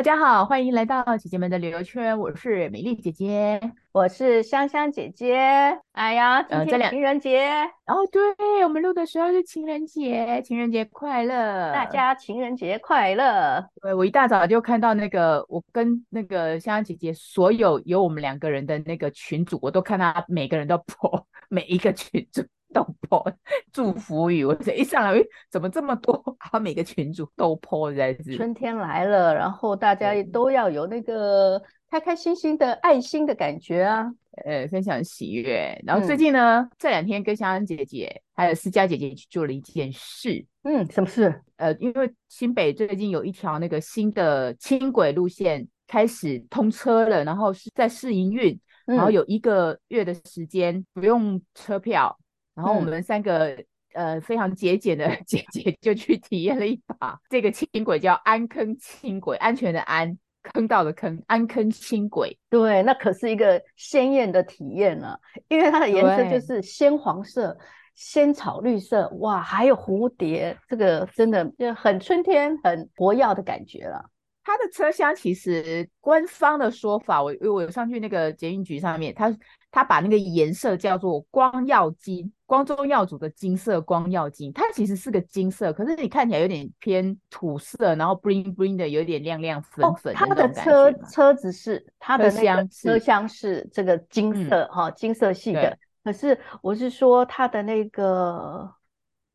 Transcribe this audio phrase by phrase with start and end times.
[0.00, 2.18] 大家好，欢迎来到姐姐们的旅游圈。
[2.18, 3.60] 我是美丽姐姐，
[3.92, 5.36] 我是香香姐姐。
[5.92, 7.40] 哎呀，今天情人节、
[7.84, 13.62] 呃、哦，对，我们录的时候是情人节，情人节快乐，大家情人节快乐。
[13.82, 22.42] 对，我一大早就看到那个，我跟那个香香姐姐所有有我们两个人的那个群组，我都看到每个人都 po 每一个群组。
[22.72, 23.24] 都 po
[23.72, 25.20] 祝福语，我这一上来，
[25.50, 26.22] 怎么这么多？
[26.38, 28.36] 好，每个群主都 po 在这。
[28.36, 34.06] 春天来了，然后大家都要有那个开开心心的爱心的感觉啊，
[34.44, 35.80] 呃，分享喜悦。
[35.84, 40.44] 然后最近呢，嗯、这两天跟香香姐姐还有思佳姐姐去做了一件事。
[40.62, 41.42] 嗯，什么事？
[41.56, 52.16] 呃，因为新北最近有一条那个新的轻轨路线开始通车了，然后是在试营运，然后有一个月的时间不用车票。
[52.60, 53.48] 然后我们三个、
[53.94, 62.38] 嗯、呃非常节俭的 姐姐就去体验了一把这个轻轨，叫安坑轻轨，安全的安，坑道的坑，安坑轻轨。
[62.50, 67.56] 对，那可是一个鲜艳的体验啊，因为它的颜色就是鲜黄色、
[67.94, 74.04] 鲜草绿色，哇，还有蝴蝶，这个真的就很春天、很活跃的感觉了。
[74.50, 79.36] 它的车厢其实官方的说法，我我有上去那个捷运局上面，它。
[79.72, 90.12] 它把那个颜色叫做光耀金，光宗耀祖的金色光耀金，它其实是个金色，可是你看起来有点偏土色，然后 bling bling 的，有点亮亮粉粉。
[90.12, 95.78] 它的车车子是它的那个车厢是这个金色哈、嗯，金色系的。
[96.02, 98.68] 可是我是说它的那个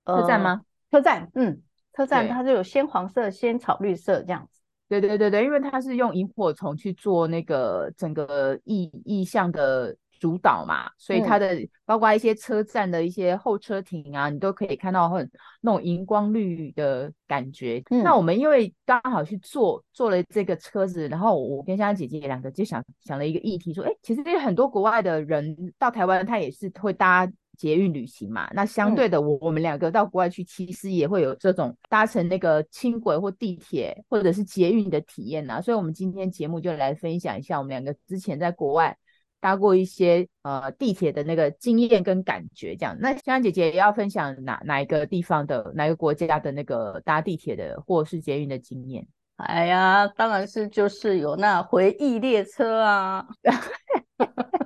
[0.05, 0.63] 车站吗？
[0.91, 1.61] 车站，嗯，
[1.93, 4.59] 车站它就有鲜黄色、鲜草绿色这样子。
[4.87, 9.95] 对对对对，因为它是用萤火虫去做那个整个意意象的。
[10.17, 11.55] 主导嘛，所以它的
[11.85, 17.83] 包括一些车站的一些候车亭啊，嗯、你都可以看到很那种荧光绿的感觉。
[17.89, 28.47] 嗯、那我们因为刚好去坐坐了这个车子，然后我跟香香姐姐两个就想想了一个议题，说，哎，其实很多国外的人到台湾，他也是会搭捷运旅行嘛。
[28.53, 35.59] 那相对的，我我们两个到国外去，其实也会有这种搭乘那个轻轨或地铁或者是捷运的体验啊。
[35.59, 38.95] 所以，我们今天节目就来分享一下我们两个之前在国外。
[39.41, 42.97] 搭过一些呃地铁的那个经验跟感觉，这样。
[42.99, 49.07] 那香香姐姐也要分享哪哪一个地方的哪个国家的那个搭地铁的或是捷运的经验？
[49.37, 53.27] 哎呀，当然是就是有那回忆列车啊，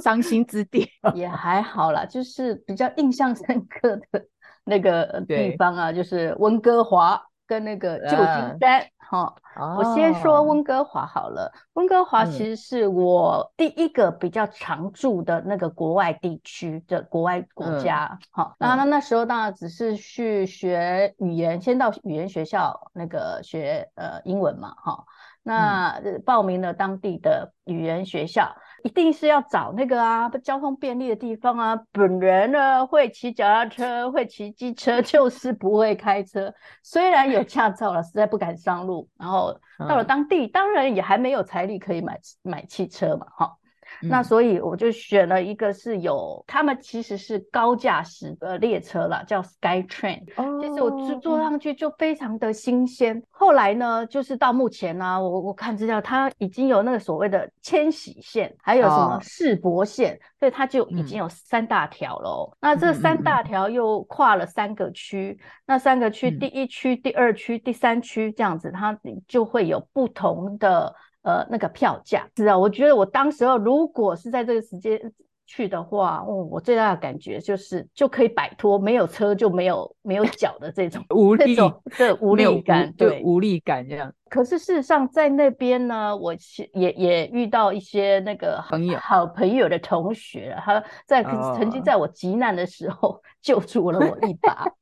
[0.00, 4.24] 伤心之地 也还好啦，就是比较印象深刻的
[4.64, 8.58] 那个地方啊，就是温哥华跟那个旧金山。
[8.60, 11.50] 呃好、哦，我先说温哥华好了。
[11.72, 18.16] 温、哦、哥华其实是我第一个比较常住的那个国外地区的国外国家。
[18.30, 24.72] 好、嗯，那那那时候当然只是去学语言，先到语言学校那个学呃英文嘛。
[24.76, 25.04] 哈，
[25.42, 28.54] 那报名了当地的语言学校。
[28.84, 31.80] 一定是要找那个啊， 交通便利的地方啊。
[31.92, 36.52] 本人呢会骑脚踏车，会骑机车，就是不会开车。
[36.82, 39.08] 虽然有驾照了，实在不敢上路。
[39.18, 39.58] 然后
[39.88, 43.56] 到了当地，当然也还没有财力可以买买汽车嘛，哈。
[44.02, 50.24] 那所以我就选了一个是有，他们其实是高架式的列车啦，叫 SkyTrain。
[50.60, 53.22] 其实我坐坐上去就非常的新鲜。
[53.28, 62.56] 后来呢，就是到目前呢、啊，我我看资料，它已经有那个所谓的千禧线，还有什么世博线，所以它就已经有三大条了。
[62.60, 70.94] 那这三大条又跨了三个区，那三个区，第一区、第二区、第三区这样子，它就会有不同的。
[71.22, 74.98] 呃，那个票价是啊，我觉得我当时候如果是在这个时间
[75.46, 84.10] 去的话，哦，我最大的感觉就是就可以摆脱没有车就没有没有脚的这种无力的无力感，对无力感这样。
[84.30, 86.34] 可是事实上在那边呢，我
[86.72, 94.64] 也也遇到一些那个朋友好朋友的同学，他在曾经在我急难的时候 救助了我一把。
[94.64, 94.72] 哦、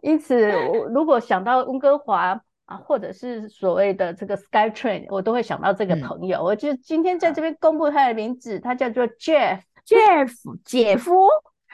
[0.00, 2.40] 因此，我如果想到温哥华。
[2.66, 6.38] 啊，或者是所谓的这个 SkyTrain，我都会想到这个朋友。
[6.38, 10.32] 嗯、我就今天在这边公布他的名字，他叫做 Jeff，Jeff
[10.64, 11.28] 姐夫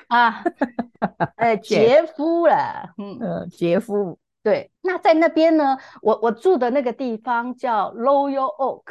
[0.08, 0.42] 啊，
[1.37, 4.19] 呃， 杰夫了，嗯，呃，杰夫。
[4.42, 8.84] 对，那在那边呢，我我住的那个地方叫 Royal Oak，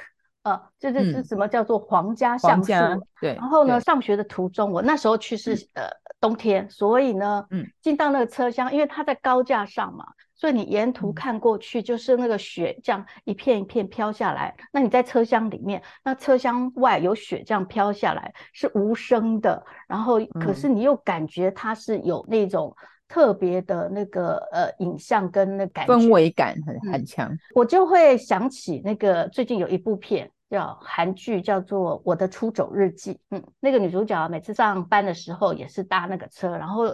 [0.44, 2.72] 呃，这这是什么叫做皇家橡树？
[3.20, 3.34] 对。
[3.34, 5.90] 然后呢，上学的途中，我那时候去是呃
[6.22, 10.06] 冬天，所以呢，嗯，进到那个车厢，因为它在高架上嘛。
[10.40, 14.56] 所以你沿途看过去，就是那个雪这样一片一片飘下来。
[14.58, 14.66] 嗯。
[14.72, 19.62] 那你在车厢里面，那车厢外有雪这样飘下来，是无声的。
[19.86, 22.74] 然后，可是你又感觉它是有那种
[23.10, 33.14] 特别的那个呃影像跟那感觉氛围感很很强，我就会想起那个最近有一部片叫韩剧，叫做《我的出走日记》。
[33.30, 36.86] 嗯，那个女主角每次上班的时候也是搭那个车，然后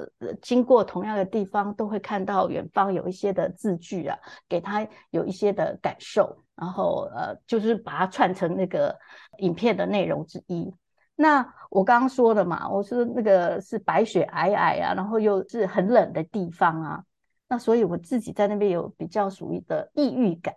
[0.42, 4.18] 经过同样的地方，都会看到远方有一些的字句啊，
[4.50, 8.98] 给她有一些的感受，然后呃，就是把它串成那个
[9.38, 10.74] 影片的内容之一。
[11.16, 17.04] 那我刚刚说的嘛，我说那个是白雪皑皑啊，然后又是很冷的地方啊，
[17.48, 20.54] 那所以我自己在那边有比较属于的抑郁感，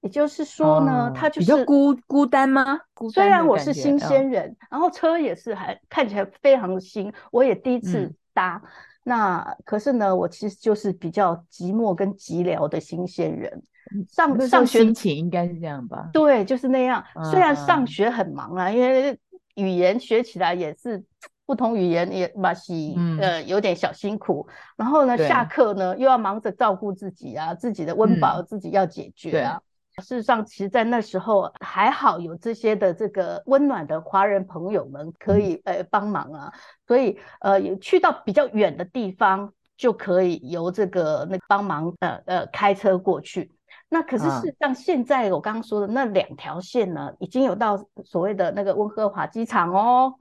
[0.00, 2.78] 也就是说呢，哦、它就是比较孤孤单吗？
[2.94, 8.68] 孤单虽然我是新鲜人，哦、然后车也是还看起来非常新，我也第一次搭，嗯、
[9.04, 13.62] 那可是呢，我其实就是比较寂寞跟寂寥的新鲜人。
[14.08, 16.10] 上上学心情应该是这样吧？
[16.12, 17.04] 对，就是那样。
[17.30, 19.18] 虽然上学很忙啊，嗯、因为。
[19.56, 21.02] 语言学起来也是
[21.44, 22.72] 不同语言也嘛是
[23.20, 29.60] 呃有点小辛苦，嗯、然后呢下课呢又要忙着照顾自己啊，自己的温饱自己要解决啊。
[29.96, 36.52] 嗯、事实上，其实，在那时候还好有这些的这个温暖的华人朋友们可以呃帮忙啊，
[36.86, 43.50] 所以呃去到比较远的地方就可以由这个那帮忙呃呃开车过去。
[43.88, 50.14] 那可是事实上，现在我刚刚说的那两条线呢，啊、已经有到所谓的那个温哥华机场哦。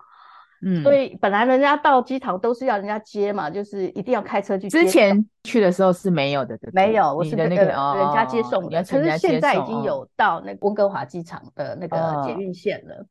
[0.62, 4.82] 嗯，所以本来人家到机场都是要人家接嘛，就是一定要开车去接。
[4.82, 6.88] 之前去的时候是没有的，对不对？
[6.88, 7.68] 没有，我是那个人
[8.14, 8.84] 家接送的。
[8.84, 13.06] 可是现在已经有到那个温哥华机场的那个捷运线了。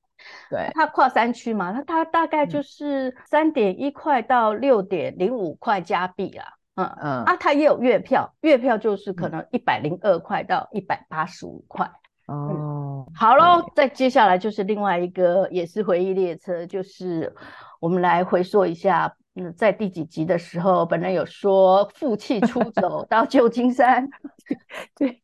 [0.51, 6.45] 对，它跨山区嘛，它它大概就是三点一块到六点零五块加币啦。
[6.75, 11.91] 嗯嗯啊，它也有月票，月票就是可能一百零二块到一百八十五块。
[12.27, 12.49] 哦、
[12.99, 17.33] 嗯，好喽，再接下来就是另外一个也是回忆列车，就是
[17.81, 24.09] 我们来回溯一下，嗯，在第几集的时候，本来有说负气出走到旧金山，
[24.99, 25.23] 对，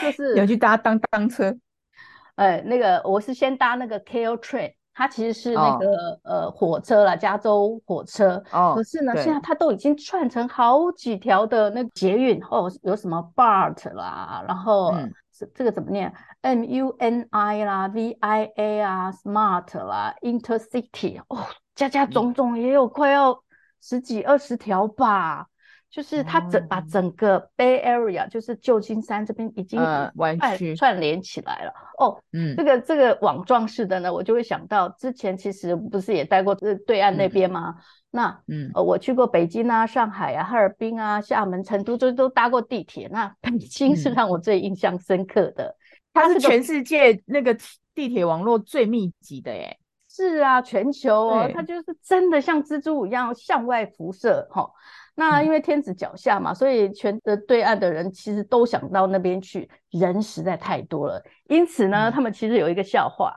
[0.00, 1.54] 就是有去搭当当车，
[2.36, 4.72] 哎，那个我是先搭那个 KO Train。
[4.94, 8.44] 它其实是那个、哦、呃火车啦，加州火车。
[8.52, 8.74] 哦。
[8.76, 15.10] 可是呢，现在它都已经串成好几条的那个捷运哦，有什么 BART 啦，然后、嗯、
[15.54, 23.42] 这个怎么念？M U N I 啦，V I A 啊，Smart 啦，Intercity 哦，加加总总也有快要
[23.80, 25.48] 十几二十条吧。
[25.92, 31.72] 就是它整把整个 Bay Area，就是旧金山这边已经串串联起来了。
[31.98, 37.76] 哦，嗯，这个这个网状式的呢，我就会想到之前其实不是也待过这对岸那边吗？
[38.10, 43.06] 那嗯，我去过北京啊、上海啊、哈尔滨啊、厦门、成都，这都搭过地铁。
[43.12, 45.76] 那北京是让我最印象深刻的，
[46.14, 47.54] 它是全世界那个
[47.94, 49.76] 地铁网络最密集的耶。
[50.08, 54.70] 是啊，全球哦，它就是真的像蜘蛛一样向外辐射，哈。
[55.14, 61.22] 那因为天子脚下嘛，所以全的对岸的人其实都想到那边去，人实在太多了。
[61.48, 63.36] 因此呢，他们其实有一个笑话，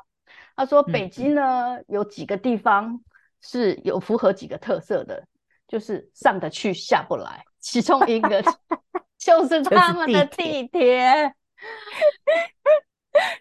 [0.56, 3.01] 他说北京呢有几个地方
[3.42, 5.25] 是有符合几个特色的，
[5.68, 8.42] 就是上得去下不来，其中一个
[9.19, 11.33] 就是他们的地铁。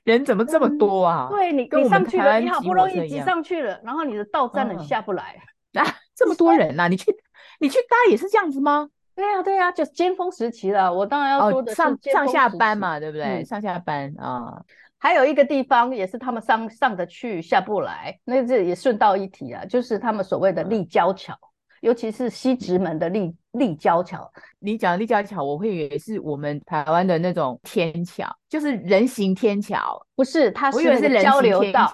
[0.05, 1.29] 人怎么这么多啊？
[1.31, 5.37] 对你，你上去了，你好不容易挤上去了，然后你的到站了，你下不来
[5.75, 5.85] 啊，
[6.15, 7.15] 这么多人呐，你去。
[7.61, 8.89] 你去搭也是这样子吗？
[9.15, 10.93] 对呀、啊，对呀、啊，就是尖峰时期了。
[10.93, 13.25] 我当然要说的、哦、上上下班嘛，对不对？
[13.25, 14.61] 嗯、上下班啊，
[14.99, 24.29] 还有一个地方也是他们上上得去下不来，那这也顺道一提啊，就是他们所谓的立交桥，嗯、尤其是西直门的立立交桥。
[24.59, 30.51] 你讲的立交桥，我会以为是我们台湾的那种天桥，就是人行天桥，不是？
[30.51, 31.93] 它是那个交流道。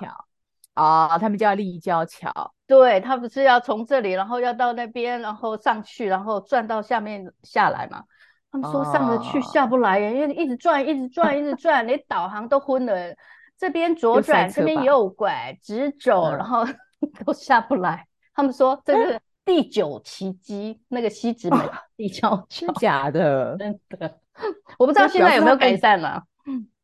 [0.74, 2.32] 啊，他们叫立交桥，
[2.66, 8.02] 对，他不是要从这里，然后要到那边，然后上去，然后转到下面下来嘛？
[8.52, 12.94] 他们说上得去下不来耶，因为你一直转，一直转，一直转，连导航都昏了。
[13.56, 16.64] 这边左转，这边右拐，直走，然后
[17.24, 18.06] 都下不来。
[18.34, 21.60] 他们说这是第九奇迹，那个西直门
[21.96, 24.18] 立交桥，假的，真的，
[24.78, 26.22] 我不知道现在有没有改善了。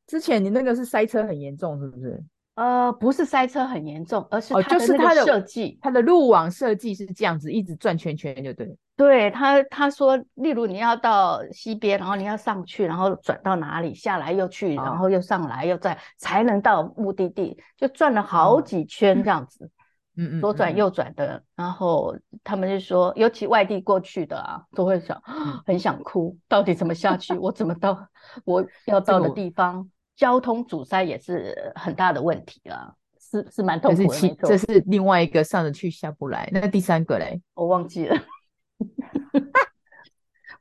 [0.06, 2.22] 之前你那个是塞车很严重，是不是？
[2.56, 8.76] 呃，不是塞车很严重，而是它的那个设计，哦，它的路网设计是这样子，一直转圈圈，就对。
[8.96, 19.70] 对他，他说，例如你要到西边，然后你要上去，然后转到哪里，下来又去，然后又上来，又再才能到目的地，就转了好几圈这样 子。
[20.18, 25.20] 嗯嗯，左转右转的，然后他们就说，尤其外地过去的啊，都会想，
[25.66, 27.36] 很想哭，到底怎么下去？
[27.36, 28.08] 我怎么到
[28.46, 29.90] 我要到的地方？
[30.16, 34.14] 交通阻塞也是很大的问题啊，是是蛮痛苦的。
[34.14, 38.16] 是这是另外一个上得去下不来，那第三个嘞，我忘记了。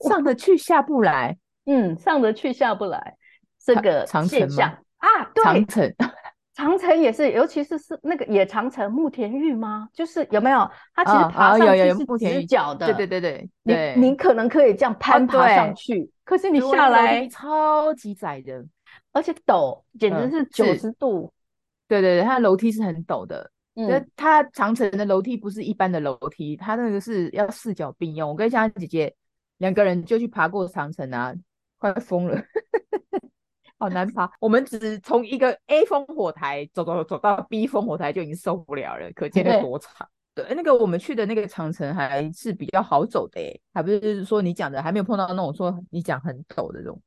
[0.02, 1.38] 上得去下不来。
[1.66, 3.16] 嗯，上得去下不来，
[3.64, 5.96] 这个现象啊，对，长城。
[6.54, 9.90] 长城也是，尤其是是那个野长城慕田峪吗？
[9.92, 10.70] 就是有没有？
[10.94, 13.96] 它其实爬上去是直角的，对对对对。
[13.96, 18.64] 你你可能可以这样攀爬上去，可是你下来超级窄的，
[19.16, 21.32] 而且陡，简直是九十度。
[21.88, 23.50] 对对对，它的楼梯是很陡的。
[23.76, 28.30] 嗯，它长城的楼梯不是一般的楼梯，它那个是要四脚并用。
[28.30, 29.16] 我跟香香姐姐
[29.60, 31.34] 两个人就去爬过长城啊，
[31.78, 32.42] 快疯了。
[33.78, 39.92] 好难爬，我们只从一个 A 烽火台走走走到 B 烽火台就已经受不了了，可见有多长。
[40.34, 47.02] 对，那个我们去的那个长城还是比较好走的诶，还不是说你讲的还没有碰到那种说你讲很陡的这种。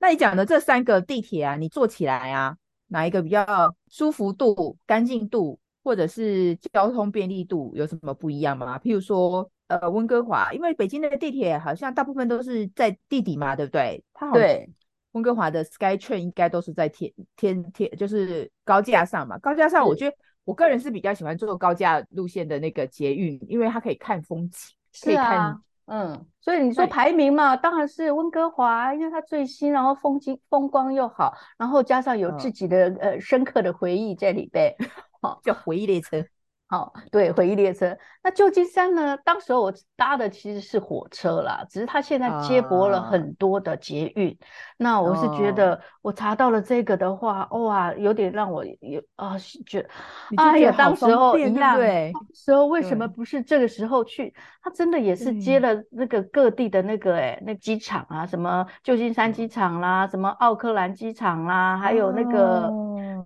[0.00, 2.56] 那你讲的这三个地铁啊，你坐起来啊，
[2.88, 3.46] 哪一个比较
[3.88, 8.78] 舒服度、干净度，或者是交通便利度有什么不一样吗？
[8.78, 14.02] 譬如说，呃，温哥华，因为北京的地铁好像大部分都是在地底嘛，对不对？
[14.14, 14.68] 它好对。
[15.12, 19.36] 温哥华的 SkyTrain 应该都是在天天天，就是高架上嘛。
[19.38, 25.60] 高架上，我觉得我个人是比较喜欢坐高架路线的那个捷运，因为它可以看风景，可以看。
[25.90, 34.72] 啊、嗯，所以你说排名嘛，当然是温哥华，因为它最新，然后风景风光又好，然后加上有自己的、嗯、呃深刻的回忆在里边，
[35.20, 35.40] 好。
[35.42, 36.24] 叫回忆列车。
[36.70, 37.98] 好，对，回忆列车。
[38.22, 39.16] 那旧金山呢？
[39.24, 44.30] 当时候我搭的其实是火车啦，只是它现在接驳了很多的捷运。
[44.30, 44.46] 啊、
[44.76, 49.34] 那我是觉得，我查到了这个的话，哦、哇，有点让我有啊，
[49.66, 49.88] 觉得，
[50.36, 54.32] 哎呀，当时候一样，对，时候为什么不是这个时候去？
[54.62, 62.60] 它真的也是接了那个各地的那个哎，那机场啊，什么旧金山机场啦，什么奥克兰机场啦，还有那个。
[62.60, 62.70] 啊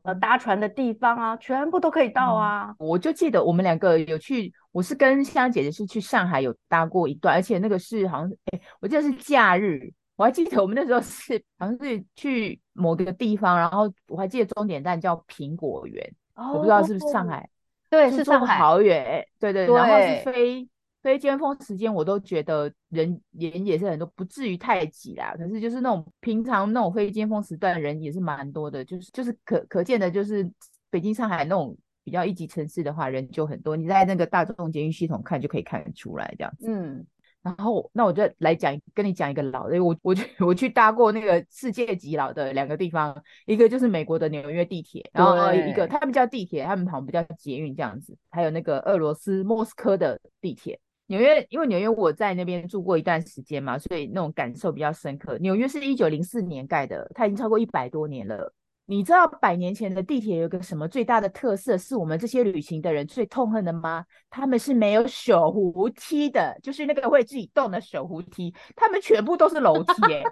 [0.02, 2.70] 呃，搭船的地方啊，全部都可以到啊。
[2.70, 17.48] 嗯、我就记得我们两个有去，我是跟香香姐姐是去上海有搭过一段，而且那个是好像是，哎，我记得是假日，我还记得我们那时候是好像是去某个地方，然后我还记得终点站叫苹果园，哦、我不知道是不是上海，
[17.88, 20.68] 对，是上海，好远，对对，对然后是飞。
[21.04, 25.34] 非尖峰时间我都觉得人人也是很多，不至于太挤啦。
[25.36, 30.50] 可是就是那种平常那种非尖峰时段人也是蛮多的，就是就是可可见的，就是
[30.88, 33.76] 北京、上海那种比较一级城市的话，人就很多。
[33.76, 36.70] 你在那个大众捷运系统看就可以看得出来这样子。
[36.70, 37.04] 嗯，
[37.42, 48.16] 然后那我就来讲跟你讲一个老的，我我去我去搭过那个世界级老的两个地方，一个就是美国的纽约地铁，然后一个他们叫地铁，他们好像不叫捷运这样子。
[48.30, 50.80] 还有那个俄罗斯莫斯科的地铁。
[51.06, 55.36] 纽约，因为纽约我在那边住过一段时间嘛，所以那种感受比较深刻。
[55.38, 58.52] 纽约是一九零四年盖的，它已经超过一百多年了。
[58.86, 64.04] 你知道百年前的地铁有个什么最大的特色，是我们这些旅行的人最痛恨的吗？
[64.30, 70.22] 他们是没有手扶梯的，就是那个会自己动的手扶梯，他们全部都是楼梯耶。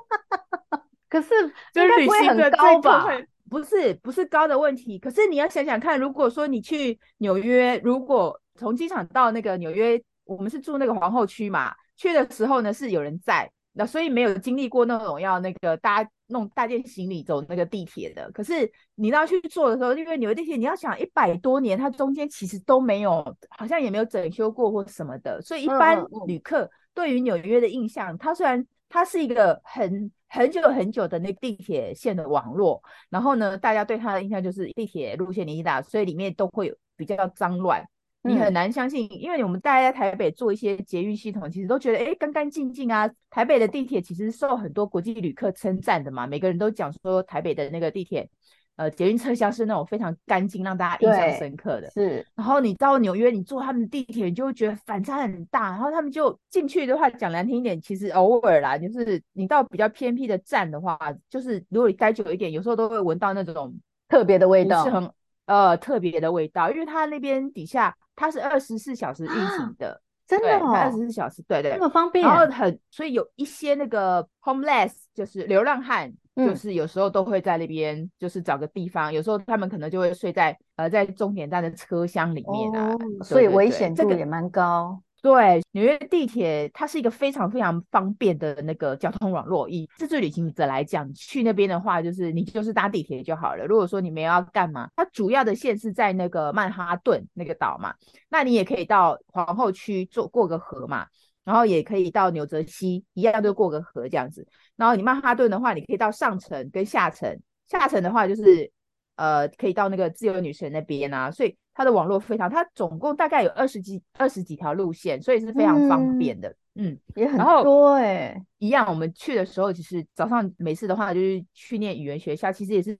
[1.11, 1.29] 可是
[1.75, 3.07] 就是旅行的高吧？
[3.51, 4.99] 不是，不是高的问题。
[4.99, 10.03] 可是你要想想看，如果说你去纽约，如果从机场到那个纽约。
[10.35, 18.31] 我们是住那个皇后区嘛，去的时候呢是有人在，那所以没有经历过那种要那个搭弄大件行李走那个地铁的。
[18.33, 25.41] 可是你要去坐的时候，因为纽约地铁你要想一百多年，它中间其实都没有，好像也没有整修过或什么的。
[25.43, 37.83] 所以一般旅客对于纽约的印象，它虽然它是一个很很久很久的那地铁线的网络，然后呢，大家对它的印象就是地铁路线年纪大，所以里面都会有比较脏乱。
[38.25, 43.11] 你很难相信，因为我们大家在台北做一些捷运系统，其实都觉得哎，干干净净啊。
[43.29, 48.29] 台北的地铁其实受很多国际旅客称赞的嘛，每个人都讲说台北的那个地铁，
[48.77, 51.91] 呃，捷运车厢是那种非常干净，让大家印象深刻的。
[51.91, 52.25] 是。
[52.37, 55.71] 然后你到纽约，你坐他们的地铁，你就会觉得反差很大。
[55.71, 60.97] 然后他们就进去的话，讲难听一点，其实偶尔啦，就是你到比较偏僻的站的话，
[61.29, 63.75] 就是如果你待久一点，有时候都会闻到那种
[64.09, 65.11] 特别的味道，是很
[65.47, 67.97] 呃特别的味道，因为它那边底下。
[68.15, 72.25] 它是二十四小时运行的，真的哦，二十四小时，对对，那么方便。
[72.25, 79.13] 然后很，所以有一些那个 homeless，就是流浪汉，嗯、就是有时候都会在那边，就是找个地方。
[79.13, 85.03] 有时候他们可能就会睡在呃在终点站的车厢里面啊，哦、所以危险度也蛮高。
[85.23, 89.69] 对，纽约地铁它是一个非常非常方便的那个交通网络。
[89.69, 93.65] 以自助旅行者来讲，去那边的话，就是你就是搭地铁就好了。
[93.65, 97.95] 如果说你们要干嘛，它主要的线是在那个曼哈顿那个岛嘛，
[98.31, 101.07] 那你也可以到皇后区坐过个河嘛，
[101.45, 104.45] 然后也可以到纽泽西一样就过个河这样子。
[104.75, 108.69] 然后你曼哈顿的话，你可以到上层跟下层，下层的话就是
[109.17, 111.57] 呃可以到那个自由女神那边啊，所以。
[111.75, 116.55] 它的网络非常，它总共大概有二十几二十几条路线，所以是非常方便的。
[116.75, 118.43] 嗯，也很多哎、欸。
[118.59, 122.95] 一样，我们去的时候，其实早上没事的话，就是去念语言学校，其实也是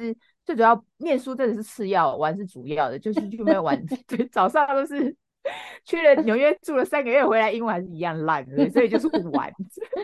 [0.47, 3.79] 最主要念书，真的是次要，玩是主要的，就是就没有玩。
[4.09, 5.15] 对，早上都是
[5.85, 9.53] 去了纽约住了三个月，回来英文还是一样烂，所以就是玩，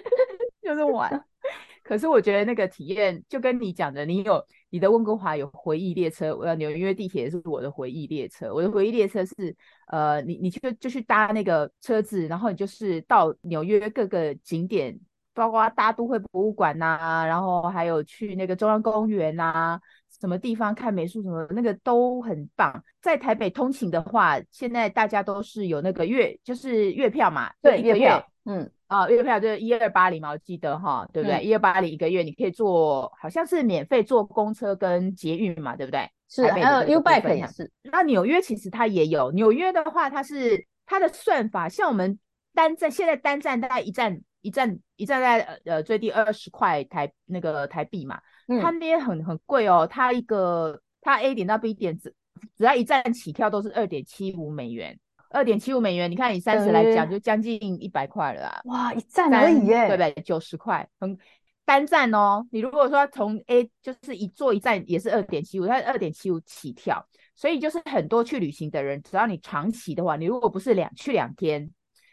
[0.61, 1.25] 就是玩。
[1.83, 8.53] 可是我觉得那个体验就跟你讲的，你有你的温哥华有回忆列车，呃纽约地铁是我的回忆列车。
[8.53, 9.57] 我的回忆列车是，
[9.87, 14.99] 呃，你你去就去搭那个车子，然后你就是到纽约各个景点，
[15.33, 19.81] 包括大都会博物馆呐、然后还有去那个中央公园呐、
[20.21, 22.83] 什么地方看美术什么，那个都很棒。
[23.01, 28.71] 在台北通勤的话，现在大家都是有那个月，就是月票嘛，对，月票，嗯。
[28.89, 31.45] 啊，月票就是一二八零嘛，我记得哈，对不对？
[31.45, 36.09] 一二八零一个月，你可以坐，好像是免费坐公车跟捷运嘛，对不对？
[36.27, 37.71] 是，还有 U-Bike 也是。
[37.83, 42.19] 那纽约其实它也有，纽约的话，它是它的算法，像我们
[42.55, 48.19] 单站现在单站大概一站一站一站在呃最低二十块台那个台币嘛，
[48.49, 52.13] 嗯、它那边很很贵哦，它一个它 A 点到 B 点只
[52.57, 54.99] 只要一站起跳都是二点七五美元。
[55.31, 58.61] 二点七五美元，你看以三十来讲，就将近一百块了啊！
[58.65, 60.23] 哇，一站而已耶，对不对？
[60.23, 61.19] 九十块，很
[61.67, 62.47] 单站哦。
[62.51, 71.71] 你如果说从 A 就是一坐一站，也是二点七五，它是二点七五起跳，所以就是很多去旅行的人，只要你长期的话，你如果不是两去两天，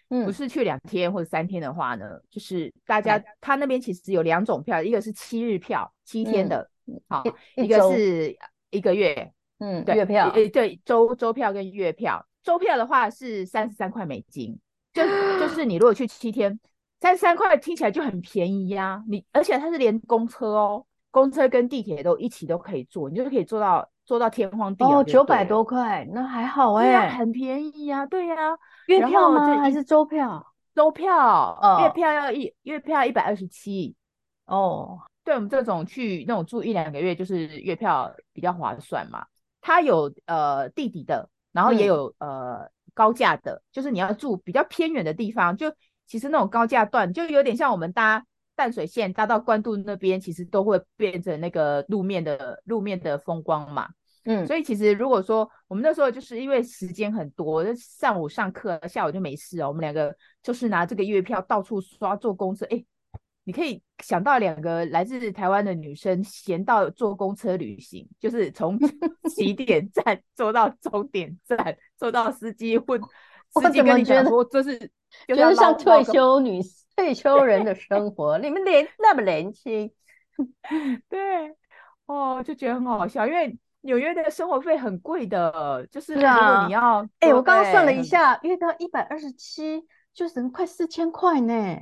[0.10, 7.24] 嗯，不是去两天或者三天的话呢，就是大家他那边其实有两种票，一个是七日票，七天的，嗯、好，
[7.56, 8.38] 一,一个是
[8.70, 12.26] 一个月，嗯，对，月票，诶，对，周周票跟月票。
[12.44, 14.56] 周票的话是三十三块美金，
[14.94, 15.02] 就
[15.40, 16.60] 就是 你如果去七天，
[17.02, 19.04] 三十三块听起来就很便宜呀、啊。
[19.08, 25.00] 你而且它是连公车哦，公车跟地铁都一起都可以坐，你就可以坐到坐到天荒地老。
[25.00, 28.06] 哦，九百多块，那还好哎、欸，很便宜呀、啊。
[28.06, 28.58] 对呀、啊，
[28.88, 29.58] 月票吗？
[29.60, 30.46] 还是周票？
[30.74, 33.96] 周票，哦、月票要一月票一百二十七。
[34.46, 39.26] 哦，对我们这种去那种住一两个月，就是月票比较划算嘛。
[39.62, 41.30] 它有呃地底的。
[41.56, 45.74] 然后也有、嗯、呃高价的，就是你要住比较偏远的地方，就
[46.06, 48.26] 其实那种高架段就有点像我们搭
[48.56, 53.90] 淡水线搭到关渡那边，其实都会变成那个路面的路面的风光嘛。
[54.24, 62.84] 嗯，所以其实如果说我们那时候就是因为时间很多，就上午上课，下午就没事哦，我们两个就是拿这个月票到处刷坐公车，哎。
[63.48, 68.76] 你可以想到两个来自台湾的女生闲到坐公车旅行，就是从
[69.30, 73.00] 起点站坐到终点站，坐到司机问，
[73.52, 74.76] 司机跟你讲说这是
[75.28, 76.60] 就是像退休女
[76.96, 79.92] 退休人的生活，你们年那么年轻，
[81.10, 81.56] 对，
[82.06, 91.78] 哦，就觉得很好笑，因为纽约的生活费很贵的，就是如果你要，哎、啊欸，我刚刚算了一下，月到一百二十七，就能快四千块呢，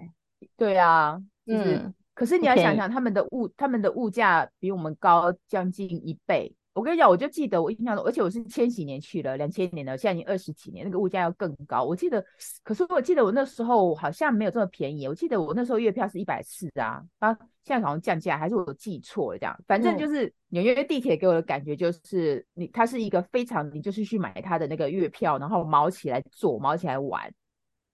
[0.58, 1.20] 对啊。
[1.46, 6.56] 就是、嗯，可是你要想想，他们的物他们的物价比我们高将近一倍。
[6.74, 11.84] 我跟你讲，我就记得我印象中，而且我是千禧年去了，两千年了，现在已经二十几年，那个物价要更高。
[11.84, 12.26] 我记得，
[12.64, 15.08] 可是我记得我那时候好像没有这么便宜。
[15.08, 17.32] 我记得我那时候月票是一百四啊，啊，
[17.64, 19.56] 现在好像降价，还是我记错了这样。
[19.68, 27.32] 反正就是纽约地铁给我的感觉就是，你它是一个非常，你就是去买它的那个月票，然后毛起来坐，毛起来玩，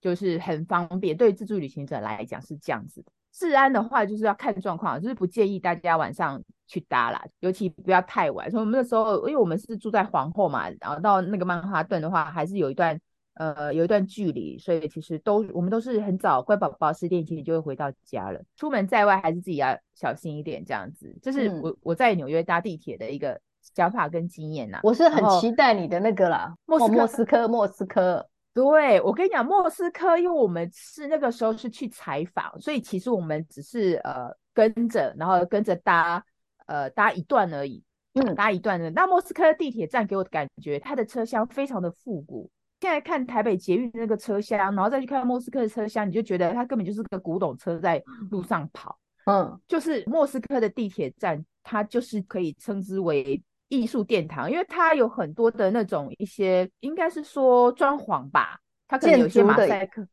[0.00, 1.14] 就是很方便。
[1.14, 3.12] 对自助旅行者来讲是这样子的。
[3.32, 8.50] 治安的话，就是要看状况，就是不建议大家晚上去搭啦，尤其不要太晚。
[8.50, 13.00] 所以我们那时候，因为我们是住在皇后嘛，然后到那个曼哈顿的话，还是有一段
[13.34, 18.40] 呃有一段距离，所以其实都我们都是很早，乖宝宝十点前就会回到家了。
[18.56, 21.16] 出门在外还是自己要小心一点，这样子。
[21.22, 23.40] 这是我我在纽约搭地铁的一个
[23.74, 24.80] 想法跟经验呐。
[24.82, 28.26] 我是很期待你的那个啦，莫斯莫斯科莫斯科。
[28.60, 36.22] 对，我跟你讲，莫斯科，因为我们是那个时候是去采访，所以其实我们只是呃跟着，然后跟着搭
[36.66, 38.90] 呃搭一段而已，嗯，搭一段的。
[38.90, 42.50] 那莫斯科地铁站给我的感觉，它的车厢非常的复古。
[42.82, 48.98] 现在看台北捷运那个车厢，然后再去看莫斯科的车厢，你就觉得它根本就是个古董车在路上跑。
[49.24, 53.42] 嗯，就是莫斯科的地铁站，它就是可以称之为。
[53.70, 60.04] 艺术殿堂，因为它有很多的那种一些，应该是说装潢吧，它可能有些马赛克，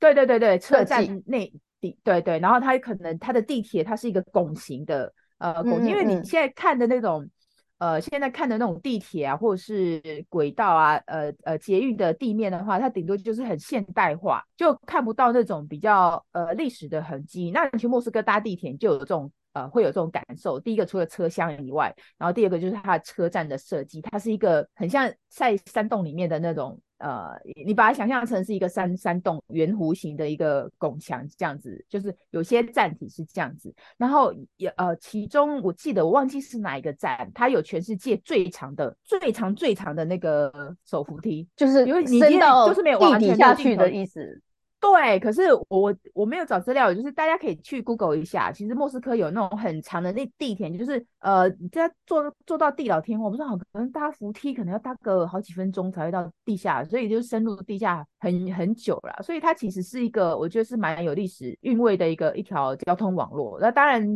[0.00, 7.30] 对对对对，车站内地对对，然后它可能它的地铁它是一个拱形的，呃拱，因为你现在看的那种，
[7.78, 17.52] 呃现在看的那种地铁啊，或者是轨道啊，呃呃捷运的地面的话，它顶多就是很现代化，就看不到那种比较呃历史的痕迹。
[17.52, 19.30] 那你去莫斯科搭地铁就有这种。
[19.56, 20.60] 呃，会有这种感受。
[20.60, 27.30] 第一个，除了车厢以外，然后第二个就是它的车站的设计，它是一个很像在山洞里面的那种呃，
[27.64, 44.38] 你把它想象成是一个山山洞圆弧形的一个拱墙这样子，就是有些站体是这样子，然后也呃，其中我记得我忘记是哪一个站，它有全世界最长的、最长最长的那个手扶梯，就是因为你伸到就是没有地底下去的意思。
[44.78, 63.58] 对，可是我我没有找资料，就是大家可以去 Google 一下，其实莫斯科有那种很长的那地铁，就是呃，你在坐坐到地老天荒，我不知道可能搭扶梯可能要搭个好几分钟才会到地下，所以就深入地下很很久了，所以它其实是一个我觉得是蛮有历史韵味的一个一条交通网络。
[63.58, 64.06] 那当然，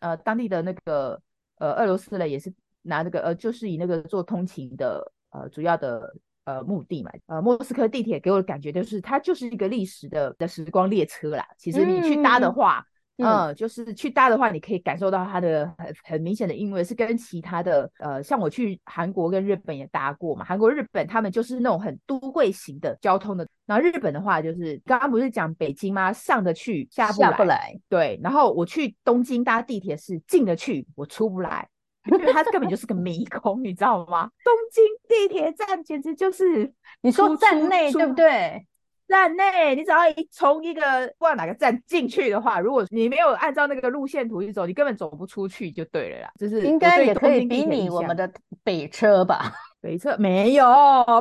[0.00, 1.20] 呃，当地的那个
[1.58, 2.52] 呃俄罗斯人也是
[2.82, 6.12] 拿那个呃，就是以那个做通勤的呃主要的。
[6.46, 11.44] 呃，目的嘛，呃，莫斯科地铁给我的感觉就是，它就是一个历史的的时光列车啦。
[11.58, 12.84] 其实你去搭的话，
[13.18, 23.44] 嗯，呃、就是去搭的话，你可以感受到它的很很明显的韵味，是跟其他的，呃，像我去韩国跟日本也搭过嘛，韩国、日本他们就是那种很都会型的交通的。
[23.66, 26.12] 然后日本的话，就是刚刚不是讲北京吗？
[26.12, 27.30] 上得去，下不来。
[27.30, 27.80] 下不来。
[27.88, 31.68] 对，然后我去东京搭地铁是进得去，我出不来。
[32.08, 34.30] 因为它根本就是个迷宫，你知道吗？
[34.44, 38.66] 东京地铁站简直就是，你说站内对不对？
[39.08, 40.82] 站内，你只要一从一个
[41.16, 46.30] 不知道哪个站进去的话，如果你没有按照那个路线图去走，你根本走不出去就对了啦。
[46.40, 48.28] 就是应该也可以比拟我们的
[48.64, 49.52] 北车吧？
[49.80, 50.66] 北车没有，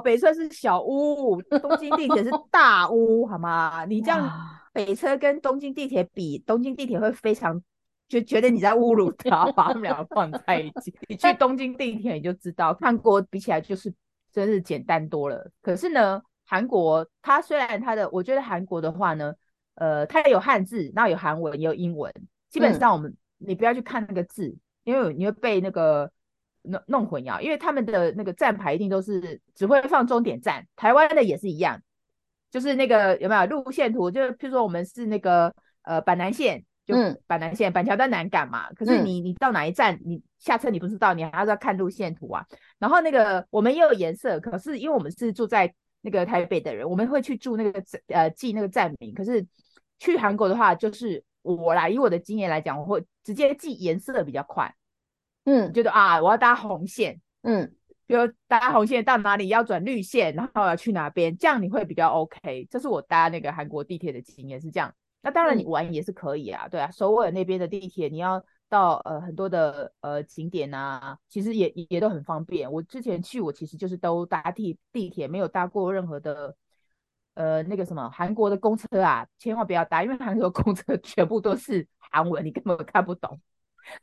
[0.04, 3.86] 北车是小屋，东京地铁是大屋，好吗？
[3.86, 4.28] 你这样
[4.74, 7.62] 北车跟东京地铁比，东京地铁会非常。
[8.16, 10.94] 就觉得你在侮辱他，把他们两个放在一起。
[11.10, 13.94] 你去东京地铁你就知道，韩国比起来就是
[14.32, 15.52] 真是简单多了。
[15.62, 19.34] 可是呢，韩国它虽然它的，我觉得韩国的话呢，
[19.74, 22.10] 呃，它也有汉字，然后有韩文也有英文。
[22.50, 26.10] 基本上我们、嗯、你不要去看那个字，因为你会被那个
[26.62, 27.42] 弄弄混淆。
[27.42, 31.82] 因为他们的那个站牌一定都是只会放终点站，台湾的也是一样，
[32.50, 34.10] 就是那个有没有路线图？
[34.10, 36.64] 就譬如说我们是那个呃板南线。
[36.86, 36.96] 就
[37.26, 42.46] 板南线、嗯、板桥到南港嘛，可是你你到哪一站，你下车你不知道，你还要要看路线图啊。
[42.78, 49.14] 然后那个我们也有颜色，可是因为我们是住在那个台北的人，我们会去住那个呃记那个站名。
[49.14, 49.46] 可是
[49.98, 54.72] 去韩国的话，就是我来以我的经验来讲，我会直接记颜色比较快。
[55.46, 57.72] 嗯，觉得啊，我要搭红线，嗯，
[58.06, 62.68] 比如搭红线到哪里要转绿线，然后要去哪边，这样你会比较 OK。
[62.70, 64.94] 这是我搭那个韩国地铁的经验是这样。
[65.26, 72.72] 那当然，你玩也是可以啊，嗯、对啊，首尔那边的地铁，你要到呃很多的呃景点啊，其实也也都很方便。
[72.72, 76.56] 我之前去，我其实就是都搭地地铁，没有搭过任何的
[77.34, 83.42] 呃那个什么韩国的公车啊，千万不要搭，因为韩国公车 全部都是韩文，你根本看不懂，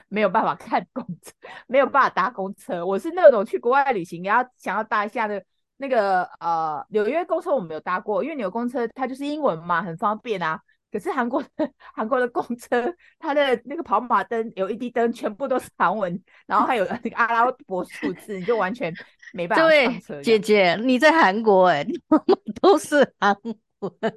[0.08, 1.30] 没有办法看公车，
[1.68, 2.85] 没有办法搭公车。
[2.85, 5.40] 我是那种去国外旅行，你要想要搭一下的，
[5.76, 10.61] 那个呃纽约公车我没有搭过，因为纽约公车它就是英文嘛，很方便啊。
[10.92, 11.48] 可是韩国的
[11.94, 18.92] 韩国的公车，它的那个跑马灯、LED 灯全部都是韩文，然后还有那个阿拉伯数字，你就完全
[19.33, 20.14] 没办法上车。
[20.16, 21.88] 对，姐姐，你在韩国哎、欸，
[22.61, 23.35] 都是韩
[24.03, 24.12] 文，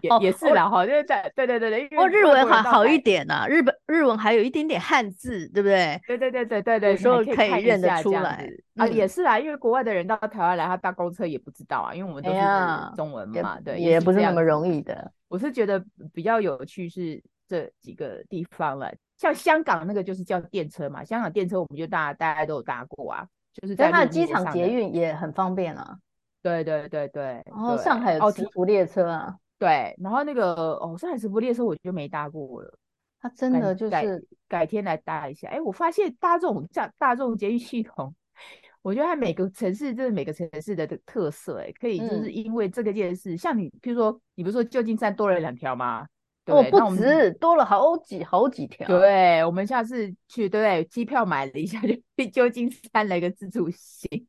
[0.00, 6.00] 也也是啦哈，就是在对对对对，哦，日文还好一点呐、啊，日本日文还有一点点汉字，对不对？
[6.06, 15.12] 对对对对对对，有时候可以认得出来啊，也是啦，因为国外的人到台湾来，他搭公车也不知道啊，因为我们都是中文嘛，对，也不是那么容易的。
[15.28, 25.96] 我是觉得比较有趣是这几个地方了，像香港那个就是叫电车嘛，香港电车我们就大家大家都有搭过啊，就是在它的机场捷运也很方便啊。
[26.42, 32.78] 对对对对，然后上海有磁浮列车啊，对，然后那个哦上海磁浮列车我就没搭过了，
[33.20, 34.06] 它真的就是改，
[34.48, 35.48] 改天来搭一下。
[35.48, 38.14] 哎，我发现搭这种大大众捷运系统。
[38.82, 46.06] 我觉得它每个城市就是每个城市的特色，哎，可以就是因为这个件事，嗯、像你，譬如说，你不是说旧金山多了两条吗？
[46.46, 48.86] 哦，不止，多了好几好几条。
[48.88, 50.82] 对，我们下次去，对不对？
[50.84, 54.26] 机票买了一下，就去旧金山来个自助行，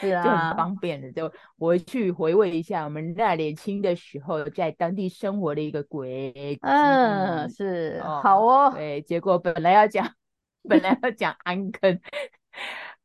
[0.00, 1.12] 是啊，就很方便的。
[1.12, 6.58] 就回去回味一下我们那年轻的时候在当地生活的一个轨迹。
[6.62, 8.72] 嗯，是，哦好哦。
[8.74, 10.08] 对，结果本来要讲，
[10.68, 12.00] 本来要讲安坑。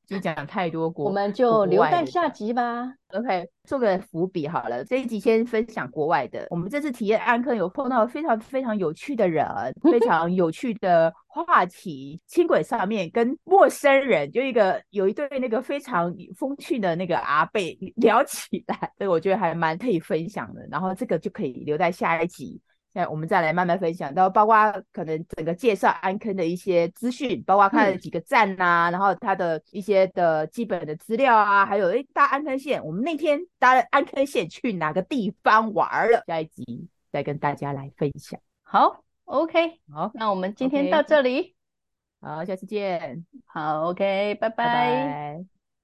[0.06, 2.94] 就讲太多国，我们就留待下集吧。
[3.10, 4.84] OK，做个伏笔好了。
[4.84, 6.48] 这一集先分享国外的。
[6.50, 9.46] 我们这次体验安坑有碰到非常非常有趣的人，
[9.82, 12.20] 非 常有趣的话题。
[12.28, 20.68] 轻轨上面跟陌生人，就一个有一对那个非常风趣的那个阿贝聊起来，所以我觉得还蛮可以分享的。
[20.70, 22.62] 然后这个就可以留在下一集。
[22.98, 24.56] 那我们再来慢慢分享，到包括
[24.94, 36.24] 可能整个介绍安坑的一些资讯，包括看了几个站啊，嗯、然后它的一些的基本的资料啊，还有诶搭安坑线，我们那天搭了安坑线去哪个地方玩了？
[36.26, 38.40] 下一集再跟大家来分享。
[38.64, 41.54] 好，OK，好，那我们今天到这里，
[42.22, 43.26] 好，下次见。
[43.46, 44.56] 好，OK，拜拜。
[44.56, 45.55] 拜拜。